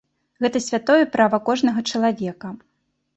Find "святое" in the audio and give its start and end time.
0.67-1.03